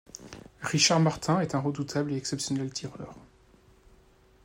Richard 0.63 0.99
Martin 0.99 1.41
est 1.41 1.53
un 1.53 1.59
redoutable 1.59 2.11
et 2.11 2.17
exceptionnel 2.17 2.71
tireur. 2.73 3.13